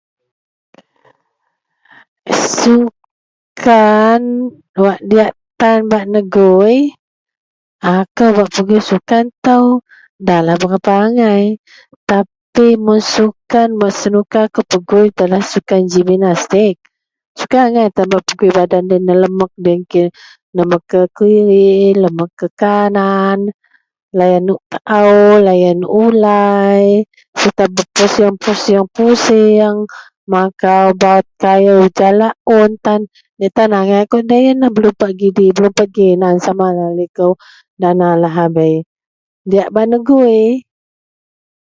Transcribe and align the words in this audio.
sukkan 2.59 4.21
wak 4.83 4.99
diyak 5.09 5.33
tan 5.59 5.79
bak 5.91 6.05
negui, 6.13 6.77
akou 7.95 8.29
bak 8.37 8.49
pegui 8.53 8.79
sukan 8.89 9.25
itou 9.31 9.65
dalah 10.27 10.55
berapa 10.61 10.93
agai, 11.05 11.43
tapi 12.09 12.67
mun 12.85 13.01
sukan 13.13 13.69
wak 13.81 13.93
nesuka 13.99 14.41
kou 14.53 14.63
pegui 14.71 15.05
adalah 15.13 15.41
sukan 15.51 15.81
giminastik, 15.93 16.75
suka 17.39 17.57
agai 17.67 17.87
tan 17.95 18.05
bak 18.11 18.23
pegui 18.27 18.49
badan 18.57 18.83
loyien 18.89 19.03
nelemek 19.07 19.51
loyien 19.63 19.81
ke, 19.91 20.03
lemek 20.57 20.83
kekiri 20.91 21.93
lemek 22.03 22.31
kekanan, 22.39 23.39
layan 24.17 24.45
taau 24.73 25.15
layan 25.47 25.79
ulai, 26.05 26.83
sempet 27.39 27.69
berpusing, 27.75 28.35
pusing-pusing, 28.43 29.77
makau 30.31 30.85
gak 31.01 31.23
kayou 31.43 31.79
jalak 31.97 32.35
un 32.57 32.71
tan, 32.83 33.01
diyak 33.39 33.51
tan 33.55 33.69
agai 33.79 34.03
deloyien, 34.27 34.59
belumpet 34.75 35.11
gidei 35.19 35.49
belumpet 35.55 35.87
ginan 35.95 36.35
samalah 36.45 36.91
liko 36.99 37.29
dana 37.81 38.09
lahabei, 38.23 38.77
diyak 39.49 39.69
bak 39.75 39.85
negui 39.89 40.61